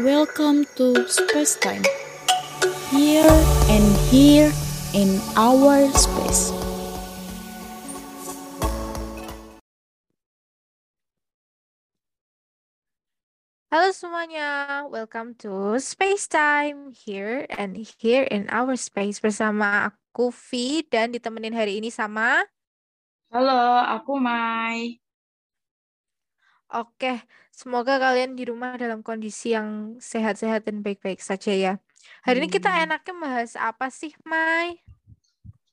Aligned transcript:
Welcome 0.00 0.64
to 0.80 0.96
Space 1.12 1.60
Time. 1.60 1.84
Here 2.88 3.28
and 3.68 3.84
here 4.08 4.48
in 4.96 5.20
our 5.36 5.92
space. 5.92 6.56
Halo 13.68 13.92
semuanya, 13.92 14.88
welcome 14.88 15.36
to 15.44 15.76
Space 15.76 16.24
Time 16.32 16.96
here 16.96 17.44
and 17.60 17.76
here 18.00 18.24
in 18.24 18.48
our 18.48 18.80
space 18.80 19.20
bersama 19.20 19.92
aku 19.92 20.32
Vi 20.32 20.88
dan 20.88 21.12
ditemenin 21.12 21.52
hari 21.52 21.76
ini 21.76 21.92
sama 21.92 22.48
Halo, 23.28 23.84
aku 23.84 24.16
Mai. 24.16 24.96
Oke, 26.70 27.26
semoga 27.50 27.98
kalian 27.98 28.38
di 28.38 28.46
rumah 28.46 28.78
dalam 28.78 29.02
kondisi 29.02 29.50
yang 29.58 29.98
sehat-sehat 29.98 30.62
dan 30.66 30.86
baik-baik 30.86 31.18
saja 31.18 31.50
ya. 31.50 31.72
Hari 32.22 32.38
ini 32.40 32.48
kita 32.48 32.70
Hmm, 32.70 32.86
enaknya 32.86 33.14
bahas 33.18 33.58
apa 33.58 33.90
sih, 33.90 34.14
Mai? 34.22 34.78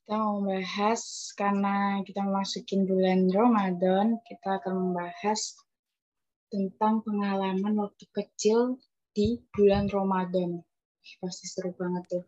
Kita 0.02 0.16
mau 0.24 0.40
bahas 0.50 1.02
karena 1.40 1.76
kita 2.08 2.22
masukin 2.36 2.82
bulan 2.90 3.20
Ramadan, 3.38 4.08
kita 4.28 4.50
akan 4.58 4.74
membahas 4.82 5.40
tentang 6.52 6.96
pengalaman 7.06 7.74
waktu 7.84 8.06
kecil 8.18 8.60
di 9.16 9.28
bulan 9.54 9.86
Ramadan. 9.96 10.52
Pasti 11.22 11.46
seru 11.54 11.72
banget 11.80 12.04
tuh. 12.12 12.24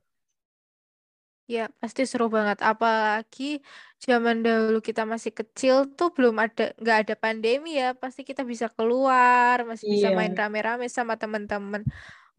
Ya, 1.54 1.62
pasti 1.82 2.02
seru 2.12 2.26
banget. 2.38 2.58
Apalagi 2.72 3.44
zaman 4.06 4.38
dahulu 4.46 4.78
kita 4.90 5.02
masih 5.14 5.32
kecil 5.40 5.76
tuh 5.98 6.08
belum 6.16 6.36
ada, 6.46 6.62
nggak 6.82 6.98
ada 7.02 7.14
pandemi 7.24 7.70
ya. 7.82 7.88
Pasti 8.02 8.22
kita 8.30 8.42
bisa 8.52 8.68
keluar, 8.76 9.56
masih 9.70 9.88
bisa 9.94 10.08
main 10.18 10.34
Iya, 10.34 10.40
rame-rame 10.40 10.86
sama 10.98 11.14
teman-teman. 11.22 11.82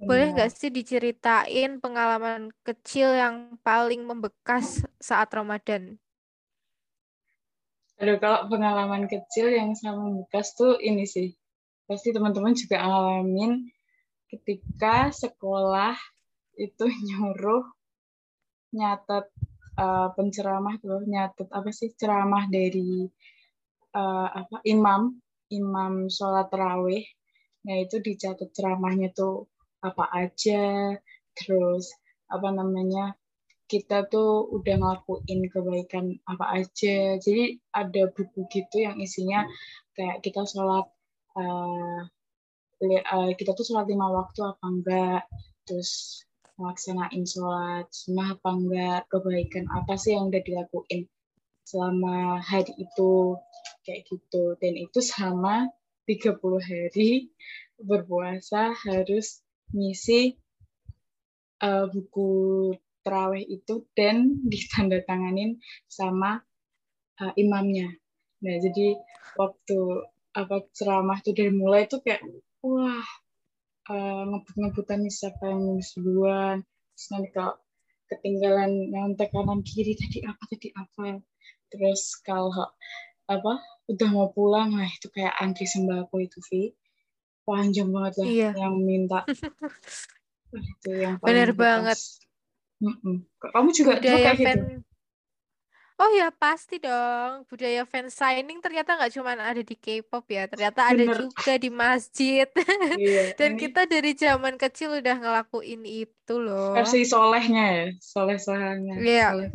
Boleh 0.06 0.26
nggak 0.34 0.50
benar. 0.50 0.60
sih 0.60 0.70
diceritain 0.78 1.70
pengalaman 1.84 2.40
kecil 2.66 3.08
yang 3.22 3.36
paling 3.66 4.00
membekas 4.10 4.66
saat 5.08 5.28
Ramadan? 5.38 5.82
Aduh, 8.02 8.18
kalau 8.24 8.40
pengalaman 8.52 9.04
kecil 9.12 9.46
yang 9.58 9.70
sama 9.82 10.04
bekas 10.18 10.46
tuh 10.58 10.72
ini 10.90 11.04
sih. 11.14 11.28
Pasti 11.88 12.08
teman-teman 12.16 12.54
juga 12.60 12.76
ngalamin 12.86 13.52
ketika 14.32 14.96
sekolah 15.22 15.96
itu 16.66 16.84
nyuruh 17.06 17.64
nyatet 18.76 19.26
eh, 19.78 20.08
penceramah 20.16 20.74
tuh, 20.82 21.02
nyatet 21.06 21.48
apa 21.50 21.70
sih? 21.74 21.90
Ceramah 21.94 22.44
dari 22.50 23.06
eh, 23.94 24.28
apa? 24.40 24.56
Imam 24.66 25.20
imam 25.50 26.06
sholat 26.06 26.46
tarawih 26.52 27.02
nah 27.60 27.76
itu 27.76 28.00
dicatat 28.00 28.48
ceramahnya 28.56 29.12
tuh 29.12 29.50
apa 29.84 30.04
aja. 30.16 30.96
Terus 31.36 31.92
apa 32.30 32.48
namanya 32.54 33.12
kita 33.70 34.08
tuh 34.10 34.48
udah 34.50 34.74
ngelakuin 34.80 35.40
kebaikan 35.52 36.16
apa 36.24 36.44
aja. 36.58 37.20
Jadi 37.20 37.60
ada 37.74 38.02
buku 38.14 38.48
gitu 38.50 38.76
yang 38.86 38.96
isinya 38.98 39.44
kayak 39.96 40.24
kita 40.24 40.42
sholat 40.48 40.86
eh, 41.36 42.00
kita 43.36 43.52
tuh 43.52 43.64
sholat 43.66 43.86
lima 43.92 44.08
waktu 44.08 44.40
apa 44.40 44.64
enggak. 44.64 45.22
Terus 45.68 46.24
melaksanain 46.60 47.24
sholat 47.24 47.88
sunnah 47.88 48.36
apa 48.36 48.50
enggak 48.52 49.00
kebaikan 49.08 49.64
apa 49.72 49.96
sih 49.96 50.12
yang 50.12 50.28
udah 50.28 50.42
dilakuin 50.44 51.08
selama 51.64 52.36
hari 52.44 52.76
itu 52.76 53.40
kayak 53.88 54.04
gitu 54.04 54.60
dan 54.60 54.76
itu 54.76 55.00
sama 55.00 55.72
30 56.04 56.36
hari 56.60 57.32
berpuasa 57.80 58.76
harus 58.76 59.40
ngisi 59.72 60.36
uh, 61.64 61.86
buku 61.88 62.30
terawih 63.00 63.44
itu 63.46 63.86
dan 63.96 64.36
ditandatanganin 64.52 65.62
sama 65.88 66.44
uh, 67.20 67.32
imamnya. 67.36 67.94
Nah, 68.40 68.56
jadi 68.60 68.96
waktu 69.36 69.78
apa 70.30 70.62
ceramah 70.72 71.18
itu 71.20 71.30
dari 71.34 71.52
mulai 71.52 71.90
itu 71.90 71.98
kayak 72.00 72.22
wah 72.62 73.04
uh, 73.90 74.22
ngebut-ngebutan 74.30 75.02
nih 75.02 75.10
siapa 75.10 75.42
yang 75.50 75.60
nulis 75.66 75.90
duluan. 75.98 76.62
Terus 76.94 77.06
nanti 77.10 77.28
kalau 77.34 77.54
ketinggalan 78.06 78.70
nyontek 78.90 79.34
kanan 79.34 79.66
kiri 79.66 79.98
tadi 79.98 80.22
apa 80.22 80.42
tadi 80.46 80.68
apa. 80.72 81.18
Terus 81.70 82.02
kalau 82.22 82.54
apa 83.30 83.52
udah 83.86 84.08
mau 84.10 84.30
pulang 84.34 84.74
nah 84.74 84.86
itu 84.90 85.06
kayak 85.10 85.34
antri 85.38 85.62
sembako 85.62 86.18
itu 86.18 86.42
Vi 86.50 86.74
panjang 87.46 87.90
banget 87.94 88.14
lah 88.18 88.26
Iya, 88.26 88.50
yang 88.58 88.74
minta 88.82 89.22
itu 90.74 90.90
yang 90.90 91.14
bener 91.22 91.54
banget. 91.54 91.94
bekas 91.94 92.18
Mm-mm. 92.82 93.22
kamu 93.38 93.70
juga 93.70 93.92
dulu 93.98 94.02
Budaya 94.02 94.34
kayak 94.34 94.38
gitu 94.38 94.58
oh 96.00 96.10
ya 96.16 96.32
pasti 96.32 96.80
dong. 96.80 97.44
Budaya 97.44 97.84
fan 97.84 98.08
signing 98.08 98.58
ternyata 98.64 98.96
nggak 98.96 99.12
cuma 99.12 99.36
ada 99.36 99.60
di 99.60 99.76
K-pop 99.76 100.24
ya, 100.32 100.48
ternyata 100.48 100.80
ada 100.88 101.04
bener 101.04 101.16
juga 101.28 101.52
di 101.60 101.68
masjid. 101.68 102.48
iya 102.96 103.22
Dan 103.38 103.50
ini 103.54 103.60
kita 103.68 103.84
dari 103.84 104.12
zaman 104.16 104.54
kecil 104.56 104.98
udah 105.04 105.16
ngelakuin 105.20 105.82
itu 105.84 106.34
loh. 106.40 106.72
versi 106.72 107.04
solehnya 107.04 107.64
ya 107.68 107.86
soleh 108.00 108.38
solehnya 108.40 108.94
Iya, 108.96 109.26
soleh 109.36 109.50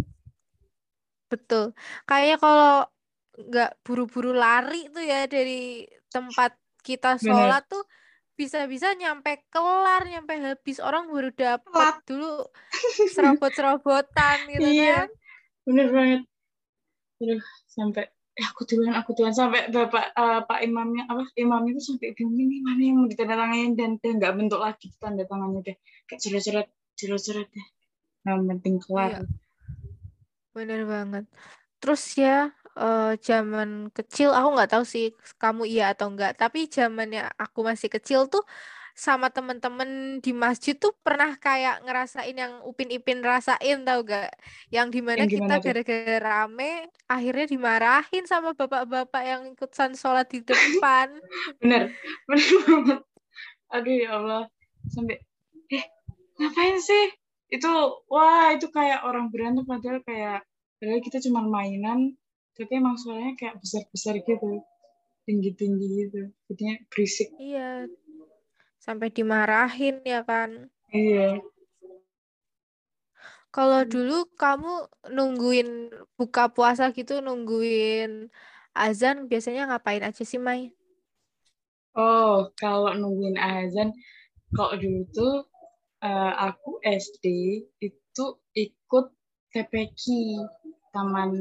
betul. 1.25 1.73
Kayaknya 2.05 2.37
kalau 2.37 2.73
nggak 3.35 3.71
buru-buru 3.83 4.31
lari 4.31 4.87
tuh 4.93 5.03
ya 5.03 5.27
dari 5.27 5.83
tempat 6.07 6.55
kita 6.85 7.19
bener 7.19 7.33
sholat 7.35 7.63
tuh 7.67 7.83
bisa-bisa 8.35 8.91
nyampe 8.95 9.43
kelar, 9.51 10.07
nyampe 10.07 10.35
habis 10.39 10.77
orang 10.83 11.07
baru 11.07 11.31
dapet 11.35 11.67
telat 11.71 11.97
dulu 12.07 12.31
serobot-serobotan 13.15 14.37
gitu 14.51 14.69
iya 14.71 15.03
kan. 15.03 15.07
bener 15.65 15.87
banget 15.91 16.21
Aduh, 17.23 17.41
sampai 17.71 18.03
eh, 18.35 18.45
aku 18.45 18.67
duluan 18.67 18.95
aku 18.99 19.15
duluan. 19.15 19.31
Sampai 19.31 19.71
bapak 19.71 20.11
eh, 20.11 20.41
pak 20.43 20.59
imamnya 20.63 21.07
apa 21.07 21.23
imamnya 21.39 21.75
itu 21.79 21.95
sampai 21.95 22.11
bingung 22.11 22.35
ini 22.35 22.59
mana 22.59 22.81
yang 22.81 22.95
mau 22.99 23.07
ditandatangani? 23.07 23.75
Dan 23.79 23.89
dia 23.99 24.11
nggak 24.15 24.33
bentuk 24.35 24.59
lagi 24.59 24.87
tanda 24.99 25.23
tangannya 25.23 25.59
deh. 25.63 25.77
Kayak 26.07 26.19
coret-coret 26.19 26.67
coret-coret 26.99 27.47
deh. 27.51 27.67
Yang 28.25 28.39
penting 28.49 28.75
kelar 28.83 29.09
Iya, 29.11 29.19
bener 30.55 30.81
banget. 30.87 31.25
Terus 31.79 32.03
ya, 32.17 32.49
eh, 32.75 33.13
zaman 33.21 33.93
kecil 33.93 34.33
aku 34.33 34.47
nggak 34.55 34.71
tahu 34.73 34.83
sih 34.87 35.13
kamu 35.39 35.63
iya 35.69 35.93
atau 35.93 36.11
enggak, 36.11 36.35
tapi 36.35 36.67
zamannya 36.67 37.29
aku 37.39 37.59
masih 37.63 37.87
kecil 37.91 38.27
tuh 38.27 38.43
sama 38.95 39.27
temen-temen 39.27 40.23
di 40.23 40.31
masjid 40.31 40.71
tuh 40.71 40.95
pernah 41.03 41.35
kayak 41.35 41.83
ngerasain 41.83 42.31
yang 42.31 42.63
Upin 42.63 42.87
Ipin 42.87 43.19
rasain 43.19 43.83
tau 43.83 43.99
gak? 44.07 44.31
Yang 44.71 44.87
di 44.95 44.99
mana 45.03 45.27
yang 45.27 45.31
kita 45.35 45.55
gara-gara 45.59 46.17
rame 46.23 46.87
akhirnya 47.11 47.45
dimarahin 47.51 48.23
sama 48.23 48.55
bapak-bapak 48.55 49.23
yang 49.27 49.41
ikutan 49.51 49.99
sholat 49.99 50.31
di 50.31 50.39
depan. 50.39 51.11
bener 51.59 51.91
bener 52.23 52.49
banget. 52.63 52.99
Aduh 53.75 53.95
ya 53.99 54.09
Allah. 54.15 54.43
Sampai 54.87 55.19
eh 55.75 55.85
ngapain 56.39 56.79
sih? 56.79 57.11
Itu 57.51 57.99
wah 58.07 58.55
itu 58.55 58.71
kayak 58.71 59.03
orang 59.03 59.27
berantem 59.27 59.67
padahal 59.67 59.99
kayak 60.07 60.47
padahal 60.79 61.03
kita 61.03 61.19
cuma 61.19 61.43
mainan 61.43 62.15
tapi 62.55 62.79
emang 62.79 62.95
suaranya 62.95 63.35
kayak 63.35 63.59
besar-besar 63.59 64.23
gitu 64.23 64.63
tinggi-tinggi 65.27 65.87
gitu 66.07 66.21
jadinya 66.47 66.75
berisik. 66.87 67.27
Iya, 67.35 67.91
sampai 68.85 69.07
dimarahin 69.17 69.95
ya 70.13 70.19
kan. 70.29 70.49
iya 70.93 71.41
Kalau 73.55 73.81
dulu 73.93 74.13
kamu 74.41 74.71
nungguin 75.15 75.69
buka 76.19 76.41
puasa 76.55 76.83
gitu, 76.97 77.13
nungguin 77.25 78.27
azan, 78.75 79.15
biasanya 79.31 79.61
ngapain 79.71 80.03
aja 80.07 80.23
sih, 80.31 80.39
Mai? 80.47 80.61
oh 82.05 82.51
kalau 82.61 82.91
nungguin 83.01 83.37
azan 83.39 83.89
kalau 84.55 84.75
dulu 84.81 85.01
tuh 85.17 85.33
eh, 86.07 86.33
aku 86.47 86.69
SD 86.83 87.25
itu 87.87 88.25
ikut 88.65 89.05
TPQ 89.51 90.01
taman 90.93 91.31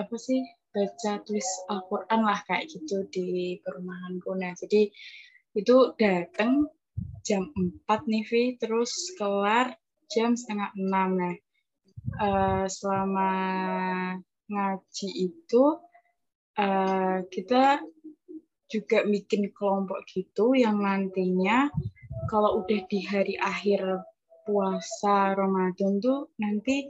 apa 0.00 0.16
sih 0.26 0.40
baca 0.72 1.12
tulis 1.24 1.48
Al-Quran 1.72 2.20
lah 2.28 2.38
kayak 2.46 2.68
gitu 2.72 2.96
di 3.14 3.26
perumahanku 3.64 4.30
nah 4.36 4.52
jadi 4.54 4.92
itu 5.58 5.98
datang 5.98 6.70
jam 7.26 7.50
4 7.50 7.82
nih 8.06 8.24
Vi. 8.30 8.44
Terus 8.62 9.18
kelar 9.18 9.74
jam 10.06 10.38
setengah 10.38 10.70
6 10.78 10.86
nah 10.86 11.34
eh, 12.22 12.66
selama 12.70 13.32
ngaji 14.48 15.08
itu 15.28 15.64
eh, 16.54 17.18
kita 17.26 17.82
juga 18.68 19.02
bikin 19.02 19.50
kelompok 19.50 20.04
gitu 20.12 20.52
yang 20.52 20.78
nantinya 20.84 21.72
kalau 22.28 22.60
udah 22.60 22.84
di 22.86 23.00
hari 23.08 23.34
akhir 23.40 24.04
puasa 24.44 25.32
Ramadan 25.36 26.00
tuh 26.00 26.32
nanti 26.40 26.88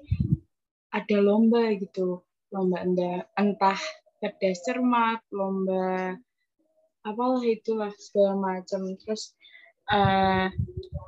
ada 0.93 1.19
lomba 1.19 1.73
gitu. 1.79 2.23
Lomba 2.49 2.81
entah, 2.81 3.29
entah 3.37 3.81
cerdas 4.19 4.59
cermat 4.67 5.21
lomba 5.31 6.17
apalah 7.05 7.43
itulah 7.45 7.93
segala 7.99 8.35
macam. 8.39 8.95
Terus 8.99 9.35
uh, 9.91 10.49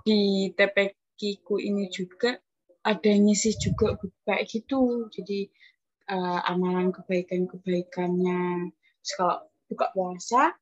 di 0.06 0.50
TPK 0.54 1.44
ku 1.44 1.60
ini 1.60 1.90
juga 1.92 2.38
ada 2.80 3.12
nyisih 3.12 3.56
juga 3.60 3.96
kayak 4.26 4.48
gitu. 4.48 5.10
Jadi 5.12 5.50
uh, 6.10 6.40
amalan 6.48 6.90
kebaikan-kebaikannya. 6.94 8.72
Kalau 9.00 9.48
buka 9.70 9.86
puasa 9.94 10.54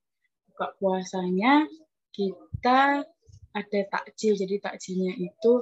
buka 0.58 0.74
puasanya 0.82 1.70
kita 2.10 3.06
ada 3.54 3.80
takjil. 3.94 4.34
Jadi 4.34 4.58
takjilnya 4.58 5.14
itu 5.14 5.52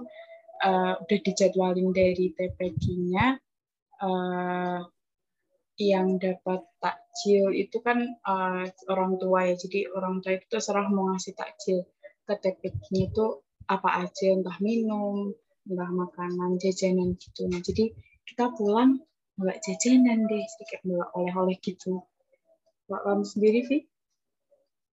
uh, 0.65 0.95
udah 0.97 1.19
dijadwalin 1.21 1.93
dari 1.93 2.33
TPK-nya 2.33 3.37
uh, 4.01 4.81
yang 5.77 6.17
dapat 6.17 6.65
takjil 6.81 7.53
itu 7.53 7.79
kan 7.85 8.17
uh, 8.25 8.65
orang 8.89 9.21
tua 9.21 9.53
ya. 9.53 9.55
Jadi 9.57 9.89
orang 9.93 10.25
tua 10.25 10.41
itu 10.41 10.47
terserah 10.49 10.89
mau 10.89 11.13
ngasih 11.13 11.37
takjil 11.37 11.85
ke 12.27 12.35
TPK-nya 12.35 13.03
itu 13.13 13.27
apa 13.69 14.05
aja. 14.09 14.27
Entah 14.33 14.57
minum 14.65 15.37
entah 15.69 15.91
makanan 15.93 16.57
jajanan 16.57 17.17
gitu. 17.21 17.45
Nah 17.51 17.61
jadi 17.61 17.93
kita 18.25 18.57
pulang 18.57 19.05
nggak 19.37 19.59
jajanan 19.61 20.25
deh. 20.25 20.45
Sedikit 20.49 20.81
nggak 20.89 21.11
oleh-oleh 21.13 21.57
gitu. 21.61 22.05
Pak 22.87 23.03
kamu 23.03 23.25
sendiri 23.27 23.61
sih 23.67 23.83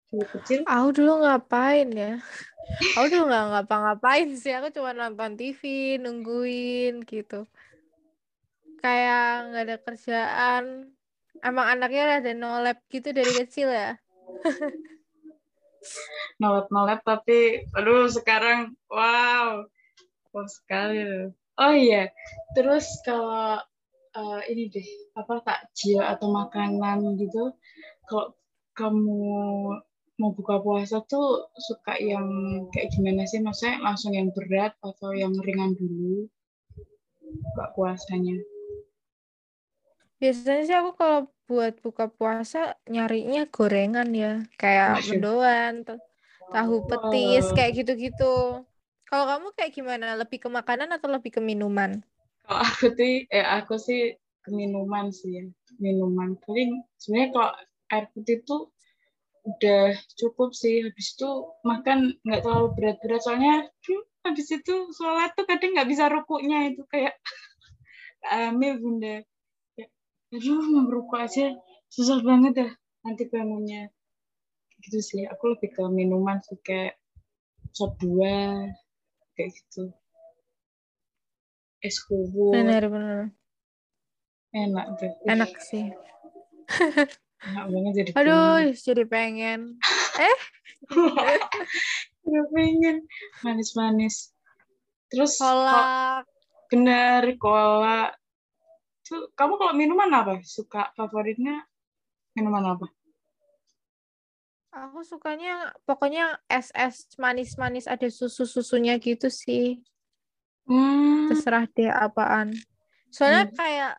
kecil? 0.07 0.63
Aku 0.63 0.95
dulu 0.95 1.24
ngapain 1.24 1.89
ya? 1.91 2.24
Aku 2.95 3.07
dulu 3.12 3.27
nggak 3.27 3.45
ngapa-ngapain 3.51 4.29
sih. 4.39 4.56
Aku 4.56 4.71
cuma 4.71 4.95
nonton 4.95 5.35
TV 5.35 5.95
nungguin 6.00 7.03
gitu 7.03 7.47
kayak 8.81 9.51
nggak 9.51 9.63
ada 9.68 9.77
kerjaan. 9.81 10.63
Emang 11.45 11.68
anaknya 11.69 12.18
ada 12.18 12.31
nolep 12.33 12.81
gitu 12.89 13.13
dari 13.13 13.29
kecil 13.29 13.69
ya? 13.69 13.97
Nolep 16.41 16.68
nolep 16.69 17.00
tapi 17.06 17.63
aduh 17.74 18.12
sekarang 18.12 18.75
wow 18.91 19.63
wow 20.35 20.45
sekali 20.45 21.31
oh 21.57 21.74
iya 21.74 22.12
terus 22.53 22.85
kalau 23.07 23.62
uh, 24.18 24.41
ini 24.51 24.68
deh 24.68 24.88
apa 25.15 25.39
takjil 25.41 26.03
atau 26.03 26.27
makanan 26.27 27.15
gitu 27.15 27.56
kalau 28.09 28.35
kamu 28.77 29.18
mau 30.18 30.33
buka 30.33 30.57
puasa 30.62 31.06
tuh 31.06 31.45
suka 31.62 31.94
yang 32.01 32.25
kayak 32.74 32.89
gimana 32.89 33.29
sih? 33.29 33.38
Maksudnya 33.38 33.85
langsung 33.85 34.18
yang 34.18 34.33
berat 34.33 34.74
atau 34.81 35.13
yang 35.13 35.33
ringan 35.45 35.77
dulu 35.77 36.25
buka 37.21 37.65
puasanya 37.77 38.38
biasanya 40.17 40.63
sih 40.65 40.75
aku 40.75 40.91
kalau 40.97 41.19
buat 41.47 41.79
buka 41.79 42.11
puasa 42.11 42.75
nyarinya 42.91 43.47
gorengan 43.47 44.09
ya. 44.11 44.43
Kayak 44.59 45.07
mendoan 45.07 45.87
tahu 46.51 46.75
petis 46.83 47.45
kayak 47.55 47.71
gitu-gitu. 47.83 48.63
Kalau 49.07 49.25
kamu 49.25 49.47
kayak 49.55 49.71
gimana? 49.71 50.19
Lebih 50.19 50.43
ke 50.43 50.49
makanan 50.51 50.91
atau 50.91 51.07
lebih 51.07 51.39
ke 51.39 51.41
minuman? 51.41 52.03
Kalau 52.43 52.59
aku 52.63 52.87
sih 52.99 53.23
eh 53.31 53.45
aku 53.47 53.75
sih 53.79 54.15
ke 54.43 54.49
minuman 54.51 55.11
sih 55.15 55.31
ya 55.39 55.45
minuman. 55.79 56.35
Paling 56.43 56.83
sebenarnya 56.99 57.29
kalau 57.31 57.51
air 57.95 58.05
putih 58.11 58.43
tuh 58.43 58.67
udah 59.47 59.95
cukup 60.19 60.51
sih. 60.51 60.83
Habis 60.83 61.15
itu 61.15 61.29
makan 61.63 62.19
nggak 62.27 62.43
terlalu 62.43 62.67
berat-berat. 62.75 63.23
Soalnya 63.23 63.71
hmm, 63.71 64.03
habis 64.27 64.47
itu 64.51 64.75
sholat 64.91 65.31
tuh 65.39 65.47
kadang 65.47 65.71
nggak 65.71 65.87
bisa 65.87 66.11
rukuknya 66.11 66.75
itu 66.75 66.83
kayak 66.91 67.15
ambil 68.51 68.75
bunda 68.83 69.15
aduh 70.33 70.88
rukuk 70.91 71.19
aja. 71.19 71.56
Susah 71.88 72.19
banget 72.24 72.53
dah 72.57 72.71
nanti 73.06 73.27
bangunnya. 73.31 73.91
Gitu 74.83 75.00
sih. 75.00 75.24
Aku 75.27 75.56
lebih 75.56 75.71
ke 75.74 75.83
minuman 75.88 76.39
sih 76.44 76.59
kayak 76.63 77.00
sop 77.71 77.95
dua 78.01 78.68
kayak 79.35 79.51
gitu. 79.56 79.94
Es 81.79 82.01
kubur. 82.03 82.51
Benar 82.57 82.89
benar 82.89 83.38
enak 84.57 84.85
tuh. 84.97 85.13
Enak 85.27 85.53
sih. 85.62 85.85
Enak 87.38 87.65
banget 87.69 87.91
jadi 87.94 88.09
aduh 88.18 88.57
pengen. 88.65 88.81
jadi 88.81 89.03
pengen. 89.06 89.62
Eh? 90.18 90.39
Jadi 92.25 92.41
pengen. 92.50 92.97
Manis-manis. 93.45 94.33
Terus 95.13 95.38
kolak. 95.38 96.25
bener 96.68 97.24
kolak 97.39 98.18
tuh 99.07 99.31
kamu 99.33 99.56
kalau 99.56 99.74
minuman 99.74 100.12
apa 100.12 100.44
suka 100.44 100.92
favoritnya 100.94 101.63
minuman 102.36 102.75
apa 102.77 102.88
Aku 104.77 105.01
sukanya 105.01 105.74
pokoknya 105.89 106.38
es 106.45 106.69
es 106.77 107.09
manis-manis 107.18 107.89
ada 107.89 108.06
susu-susunya 108.06 109.01
gitu 109.01 109.25
sih. 109.25 109.81
Hmm. 110.69 111.33
Terserah 111.33 111.65
deh 111.74 111.89
apaan. 111.89 112.54
Soalnya 113.09 113.50
hmm. 113.50 113.56
kayak 113.57 113.94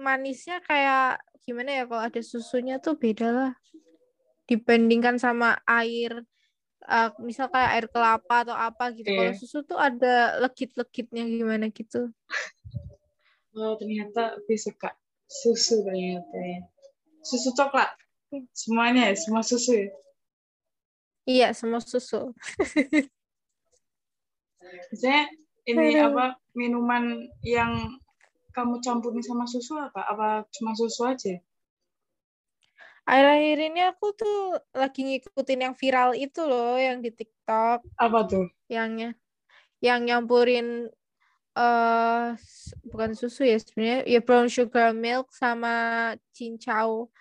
manisnya 0.00 0.64
kayak 0.64 1.20
gimana 1.44 1.82
ya 1.82 1.84
kalau 1.84 2.02
ada 2.08 2.22
susunya 2.24 2.80
tuh 2.80 2.96
beda 2.96 3.28
lah. 3.28 3.52
Dibandingkan 4.48 5.20
sama 5.20 5.60
air 5.68 6.24
uh, 6.88 7.10
misal 7.20 7.52
kayak 7.52 7.70
air 7.76 7.86
kelapa 7.92 8.48
atau 8.48 8.56
apa 8.56 8.96
gitu. 8.96 9.12
Yeah. 9.12 9.28
Kalau 9.28 9.32
susu 9.36 9.58
tuh 9.66 9.76
ada 9.76 10.40
legit-legitnya 10.40 11.28
gimana 11.28 11.68
gitu. 11.68 12.08
Oh, 13.52 13.76
ternyata 13.76 14.40
lebih 14.40 14.56
suka 14.56 14.96
susu 15.28 15.84
ternyata 15.84 16.36
ya. 16.40 16.60
Susu 17.20 17.52
coklat. 17.52 17.92
Semuanya 18.56 19.12
ya 19.12 19.14
semua 19.16 19.44
susu 19.44 19.76
ya? 19.76 19.88
Iya 21.28 21.48
semua 21.52 21.84
susu. 21.84 22.32
Misalnya 24.88 25.28
ini 25.68 26.00
Aduh. 26.00 26.16
apa 26.16 26.24
minuman 26.56 27.28
yang 27.44 28.00
kamu 28.56 28.80
campurin 28.80 29.20
sama 29.20 29.44
susu 29.44 29.76
apa? 29.76 30.00
Apa 30.00 30.48
cuma 30.48 30.72
susu 30.72 31.04
aja? 31.04 31.36
Akhir-akhir 33.02 33.58
ini 33.68 33.80
aku 33.84 34.14
tuh 34.14 34.56
lagi 34.72 35.02
ngikutin 35.02 35.60
yang 35.60 35.74
viral 35.74 36.14
itu 36.16 36.40
loh 36.46 36.80
yang 36.80 37.04
di 37.04 37.10
TikTok. 37.12 37.84
Apa 38.00 38.18
tuh? 38.24 38.48
Yangnya 38.72 39.12
yang 39.82 40.06
nyampurin 40.06 40.88
uh, 41.56 42.36
bukan 42.88 43.12
susu 43.16 43.44
ya 43.44 43.56
sebenarnya 43.60 44.08
ya 44.08 44.20
brown 44.24 44.48
sugar 44.48 44.96
milk 44.96 45.32
sama 45.32 46.12
cincau 46.32 47.12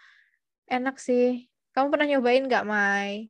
enak 0.71 0.95
sih. 0.97 1.51
Kamu 1.75 1.91
pernah 1.91 2.07
nyobain 2.07 2.47
nggak, 2.47 2.67
Mai? 2.67 3.27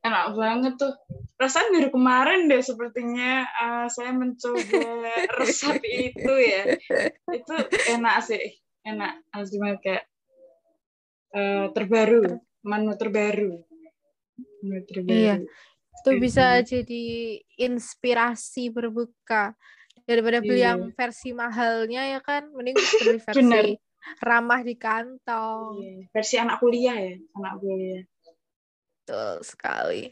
Enak 0.00 0.32
banget 0.32 0.74
tuh. 0.80 0.96
Rasanya 1.36 1.80
dari 1.80 1.88
kemarin 1.88 2.48
deh 2.48 2.60
sepertinya 2.60 3.44
uh, 3.44 3.86
saya 3.88 4.12
mencoba 4.12 4.80
resep 5.40 5.80
itu 5.84 6.32
ya. 6.36 6.76
Itu 7.28 7.54
enak 7.96 8.16
sih, 8.24 8.60
enak. 8.84 9.24
Gimana 9.48 9.76
kayak 9.80 10.04
uh, 11.32 11.72
terbaru, 11.72 12.40
menu 12.64 12.92
terbaru. 12.96 13.52
Menu 14.64 14.80
terbaru. 14.84 15.16
Iya. 15.16 15.34
Itu 16.00 16.10
bisa 16.16 16.60
jadi 16.64 17.04
inspirasi 17.60 18.72
berbuka 18.72 19.56
daripada 20.10 20.38
beli 20.42 20.66
iya. 20.66 20.74
yang 20.74 20.90
versi 20.90 21.30
mahalnya 21.30 22.02
ya 22.18 22.20
kan 22.20 22.50
mending 22.50 22.74
beli 22.74 23.18
versi 23.26 23.38
Bener 23.38 23.66
ramah 24.20 24.60
di 24.64 24.74
kantong. 24.74 25.78
Iya. 25.80 26.08
Versi 26.10 26.34
anak 26.40 26.56
kuliah 26.58 26.96
ya, 26.96 27.14
anak 27.36 27.52
kuliah. 27.60 28.02
Betul 29.04 29.32
sekali. 29.44 30.02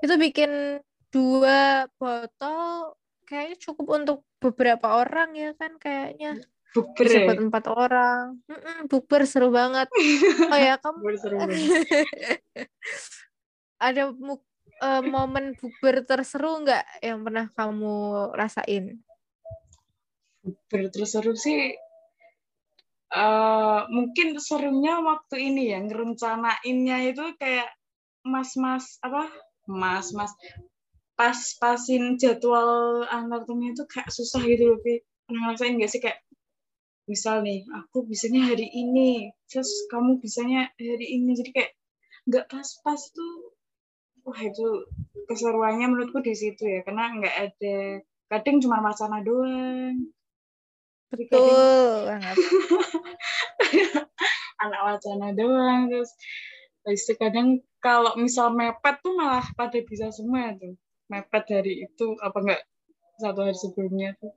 Itu 0.00 0.14
bikin 0.16 0.80
dua 1.10 1.86
botol 1.98 2.96
kayaknya 3.26 3.56
cukup 3.62 3.86
untuk 4.00 4.18
beberapa 4.42 4.98
orang 4.98 5.34
ya 5.36 5.50
kan 5.54 5.76
kayaknya. 5.78 6.40
Bukber 6.70 7.02
Bisa 7.02 7.18
ya? 7.18 7.26
buat 7.26 7.40
empat 7.50 7.64
orang. 7.66 8.26
Mm-mm, 8.46 8.86
bukber 8.86 9.26
seru 9.26 9.50
banget. 9.50 9.90
Oh 10.46 10.58
ya 10.58 10.78
kamu. 10.82 11.02
seru 11.18 11.36
Ada 13.80 14.14
uh, 14.80 15.02
momen 15.04 15.54
bukber 15.56 16.02
terseru 16.02 16.64
nggak 16.64 16.84
yang 17.04 17.20
pernah 17.22 17.46
kamu 17.52 17.96
rasain? 18.34 18.98
Bukber 20.40 20.88
terseru 20.88 21.36
sih 21.36 21.76
uh, 23.12 23.84
mungkin 23.92 24.40
serunya 24.40 24.98
waktu 25.04 25.36
ini 25.52 25.76
ya 25.76 25.78
ngerencanainnya 25.84 26.96
itu 27.12 27.24
kayak 27.36 27.68
mas-mas 28.24 28.98
apa? 29.04 29.28
Mas-mas 29.70 30.32
pas-pasin 31.14 32.16
jadwal 32.16 33.04
anatomi 33.12 33.76
itu 33.76 33.84
kayak 33.84 34.08
susah 34.08 34.40
gitu 34.40 34.72
loh 34.72 34.80
pernah 34.80 35.52
ngerasain 35.52 35.76
gak 35.76 35.92
sih 35.92 36.00
kayak 36.00 36.24
misal 37.04 37.44
nih 37.44 37.68
aku 37.76 38.08
bisanya 38.08 38.48
hari 38.48 38.72
ini 38.72 39.28
terus 39.50 39.68
kamu 39.92 40.16
bisanya 40.22 40.72
hari 40.78 41.06
ini. 41.20 41.36
Jadi 41.36 41.50
kayak 41.52 41.72
nggak 42.30 42.46
pas-pas 42.48 43.00
tuh 43.10 43.34
wah 44.30 44.40
itu 44.40 44.86
keseruannya 45.26 45.90
menurutku 45.90 46.22
di 46.22 46.34
situ 46.38 46.62
ya 46.62 46.86
karena 46.86 47.18
nggak 47.18 47.36
ada 47.50 47.76
kadang 48.30 48.62
cuma 48.62 48.78
wacana 48.78 49.18
doang. 49.26 50.14
Betul 51.10 52.06
banget. 52.06 52.36
anak 54.62 54.80
wacana 54.86 55.34
doang 55.34 55.90
terus 55.90 56.14
habis 56.86 57.02
itu 57.04 57.14
kadang 57.18 57.58
kalau 57.82 58.14
misal 58.14 58.54
mepet 58.54 59.02
tuh 59.02 59.18
malah 59.18 59.42
pada 59.58 59.82
bisa 59.82 60.14
semua 60.14 60.54
tuh. 60.54 60.78
Mepet 61.10 61.42
dari 61.50 61.82
itu 61.82 62.14
apa 62.22 62.38
enggak 62.38 62.62
satu 63.18 63.42
hari 63.42 63.58
sebelumnya 63.58 64.14
tuh 64.22 64.30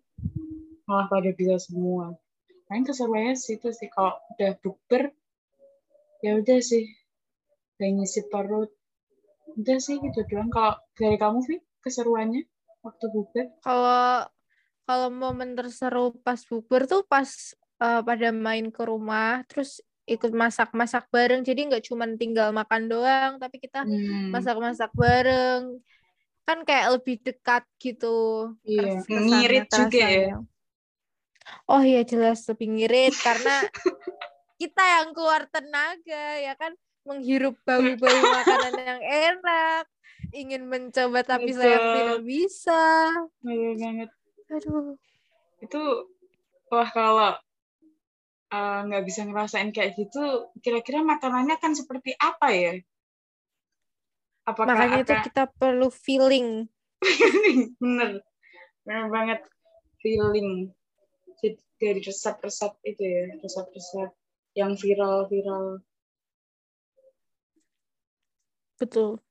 malah 0.90 1.06
pada 1.06 1.30
bisa 1.30 1.62
semua. 1.62 2.18
Paling 2.66 2.90
keseruannya 2.90 3.38
sih 3.38 3.62
itu 3.62 3.70
sih 3.70 3.94
kalau 3.94 4.18
udah 4.34 4.58
bukber 4.58 5.14
ya 6.26 6.42
udah 6.42 6.60
sih 6.64 6.90
udah 7.78 7.90
ngisi 8.00 8.32
perut 8.32 8.72
udah 9.60 9.78
sih 9.86 9.96
gitu 10.06 10.20
doang 10.30 10.50
kalau 10.56 10.74
dari 11.00 11.18
kamu 11.24 11.40
sih 11.48 11.58
keseruannya 11.84 12.42
waktu 12.86 13.06
bukber 13.14 13.46
Kalau 13.64 14.28
kalau 14.88 15.08
momen 15.22 15.50
terseru 15.58 16.00
pas 16.26 16.40
bukber 16.50 16.82
tuh 16.92 17.02
pas 17.12 17.30
eh, 17.84 18.00
pada 18.08 18.28
main 18.46 18.66
ke 18.76 18.82
rumah, 18.92 19.44
terus 19.50 19.70
ikut 20.14 20.32
masak-masak 20.42 21.04
bareng. 21.14 21.42
Jadi 21.48 21.60
nggak 21.72 21.84
cuman 21.90 22.10
tinggal 22.22 22.50
makan 22.60 22.84
doang, 22.92 23.32
tapi 23.42 23.58
kita 23.64 23.80
Hmm, 23.84 24.34
masak-masak 24.34 24.92
bareng. 25.02 25.62
Kan 26.48 26.60
kayak 26.68 26.88
lebih 27.00 27.16
dekat 27.26 27.64
gitu 27.84 28.08
Iya, 28.72 28.94
ngirit 29.28 29.66
juga 29.78 30.04
ya. 30.20 30.30
Oh 31.72 31.82
iya 31.90 32.00
jelas 32.12 32.40
lebih 32.50 32.68
ngirit 32.74 33.14
karena 33.26 33.52
kita 34.62 34.82
yang 35.00 35.10
keluar 35.16 35.44
tenaga 35.54 36.24
ya 36.46 36.54
kan 36.62 36.74
menghirup 37.04 37.56
bau-bau 37.68 38.20
makanan 38.38 38.74
yang 38.80 39.02
enak, 39.04 39.86
ingin 40.32 40.64
mencoba 40.68 41.24
tapi 41.24 41.52
Betul. 41.52 41.64
tidak 41.68 42.20
bisa. 42.24 42.82
bener 43.44 43.76
banget 43.80 44.10
Aduh. 44.54 44.96
itu 45.64 45.82
wah 46.68 46.90
kalau 46.92 47.36
uh, 48.54 48.80
nggak 48.86 49.04
bisa 49.08 49.26
ngerasain 49.26 49.74
kayak 49.74 49.98
gitu 49.98 50.52
kira-kira 50.62 51.02
makanannya 51.02 51.56
kan 51.58 51.74
seperti 51.74 52.14
apa 52.20 52.48
ya 52.54 52.74
apakah 54.44 54.76
Makanya 54.76 55.00
itu 55.04 55.14
akan 55.16 55.26
kita 55.26 55.44
perlu 55.56 55.88
feeling. 55.88 56.68
bener 57.84 58.24
bener 58.84 59.06
banget 59.12 59.40
feeling 60.00 60.72
Jadi 61.40 61.60
dari 61.80 62.00
resep-resep 62.00 62.72
itu 62.88 63.04
ya 63.04 63.24
resep-resep 63.44 64.10
yang 64.56 64.76
viral-viral 64.80 65.84
Betul. 68.84 69.24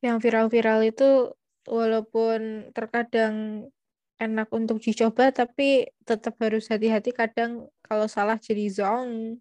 Yang 0.00 0.16
viral-viral 0.24 0.80
itu 0.88 1.36
walaupun 1.68 2.72
terkadang 2.72 3.68
enak 4.16 4.48
untuk 4.48 4.80
dicoba 4.80 5.28
tapi 5.28 5.92
tetap 6.08 6.40
harus 6.40 6.72
hati-hati 6.72 7.12
kadang 7.12 7.68
kalau 7.84 8.08
salah 8.08 8.40
jadi 8.40 8.64
zong. 8.72 9.36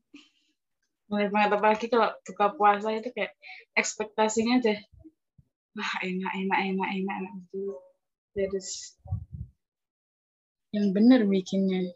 bener 1.06 1.30
banget 1.30 1.54
apalagi 1.54 1.86
kalau 1.86 2.10
buka 2.26 2.58
puasa 2.58 2.90
itu 2.90 3.14
kayak 3.14 3.38
ekspektasinya 3.78 4.58
deh 4.58 4.80
wah 5.78 5.94
enak 6.02 6.34
enak 6.34 6.60
enak 6.66 6.90
enak 6.98 7.16
enak 7.22 7.34
gitu 7.46 7.78
terus 8.34 8.98
yang 10.74 10.90
bener 10.98 11.30
bikinnya 11.30 11.94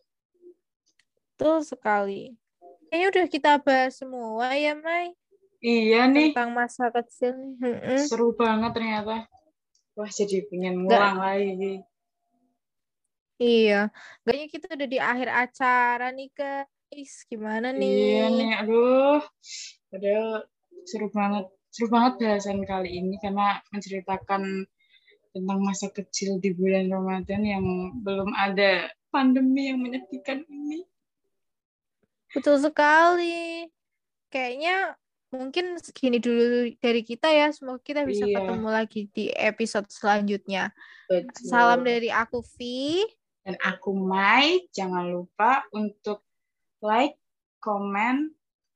Betul 1.39 1.63
sekali. 1.63 2.35
Kayaknya 2.91 3.07
udah 3.15 3.25
kita 3.31 3.51
bahas 3.63 3.95
semua 3.95 4.51
ya, 4.59 4.75
Mai, 4.75 5.15
iya 5.59 6.07
nih 6.07 6.31
tentang 6.31 6.51
masa 6.55 6.87
kecil. 6.91 7.35
Mm-mm. 7.59 7.99
seru 8.07 8.31
banget 8.35 8.71
ternyata 8.75 9.27
wah 9.95 10.09
jadi 10.09 10.47
pengen 10.47 10.87
ngulang 10.87 11.19
lagi 11.19 11.83
Iya. 13.39 13.87
Kayaknya 14.27 14.47
kita 14.51 14.67
udah 14.75 14.89
di 14.91 14.99
akhir 14.99 15.29
acara 15.31 16.11
nih, 16.11 16.27
guys. 16.35 17.23
Gimana 17.31 17.71
nih? 17.71 17.87
iya 17.87 18.25
nih 18.27 18.51
aduh 18.65 19.23
padahal 19.93 20.43
seru 20.89 21.07
banget 21.13 21.45
seru 21.69 21.87
banget 21.87 22.13
bahasan 22.17 22.65
kali 22.65 22.89
ini 22.97 23.15
karena 23.21 23.61
menceritakan 23.71 24.65
tentang 25.29 25.59
masa 25.61 25.87
kecil 25.93 26.41
di 26.41 26.49
bulan 26.57 26.89
Ramadan 26.89 27.41
yang 27.45 27.65
belum 28.01 28.33
ada 28.33 28.89
pandemi 29.13 29.69
yang 29.69 29.79
menyedihkan 29.85 30.43
ini 30.49 30.83
Betul 32.29 32.61
sekali. 32.61 33.65
Kayaknya 34.29 34.93
mungkin 35.29 35.77
segini 35.77 36.17
dulu 36.17 36.73
dari 36.77 37.01
kita 37.01 37.29
ya. 37.29 37.49
Semoga 37.53 37.81
kita 37.81 38.01
bisa 38.05 38.25
Iya. 38.25 38.41
ketemu 38.41 38.67
lagi 38.69 39.01
di 39.13 39.29
episode 39.31 39.87
selanjutnya. 39.89 40.73
Betul. 41.05 41.45
Salam 41.45 41.81
dari 41.81 42.09
aku, 42.09 42.41
Vi. 42.57 43.05
dan 43.39 43.55
aku 43.65 43.95
Mai 43.95 44.67
jangan 44.69 45.09
lupa 45.09 45.65
untuk 45.73 46.21
like 46.85 47.17
komen 47.57 48.35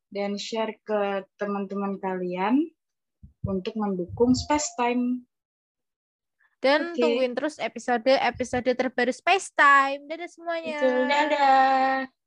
dan 0.09 0.33
share 0.39 0.73
ke 0.81 1.21
teman-teman 1.37 2.01
kalian 2.01 2.71
untuk 3.45 3.75
mendukung 3.77 4.33
Space 4.33 4.73
Time 4.73 5.27
Dan 6.57 6.95
Oke. 6.95 7.03
tungguin 7.03 7.35
terus 7.35 7.59
episode-episode 7.59 8.71
terbaru 8.73 9.11
Space 9.11 9.51
Time. 9.51 10.07
Dadah 10.07 10.29
semuanya. 10.31 10.79
Betul, 10.79 11.01
dadah. 11.11 12.22